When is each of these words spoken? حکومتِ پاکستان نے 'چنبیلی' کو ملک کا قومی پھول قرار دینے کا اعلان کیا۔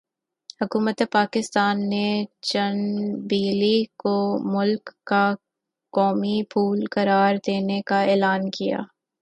حکومتِ 0.61 0.99
پاکستان 1.11 1.75
نے 1.89 2.07
'چنبیلی' 2.41 3.85
کو 3.97 4.15
ملک 4.53 4.89
کا 5.03 5.23
قومی 5.93 6.37
پھول 6.49 6.79
قرار 6.91 7.35
دینے 7.47 7.81
کا 7.85 8.01
اعلان 8.03 8.49
کیا۔ 8.49 8.79